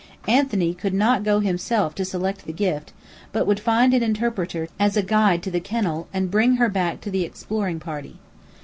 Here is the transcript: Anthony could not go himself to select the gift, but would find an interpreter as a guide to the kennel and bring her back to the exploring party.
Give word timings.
Anthony 0.27 0.73
could 0.73 0.95
not 0.95 1.23
go 1.23 1.41
himself 1.41 1.93
to 1.93 2.03
select 2.05 2.47
the 2.47 2.53
gift, 2.53 2.91
but 3.31 3.45
would 3.45 3.59
find 3.59 3.93
an 3.93 4.01
interpreter 4.01 4.67
as 4.79 4.97
a 4.97 5.03
guide 5.03 5.43
to 5.43 5.51
the 5.51 5.59
kennel 5.59 6.07
and 6.11 6.31
bring 6.31 6.55
her 6.55 6.69
back 6.69 7.01
to 7.01 7.11
the 7.11 7.23
exploring 7.23 7.79
party. 7.79 8.15